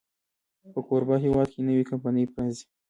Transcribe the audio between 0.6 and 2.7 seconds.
په کوربه هېواد کې نوې کمپني پرانیزي.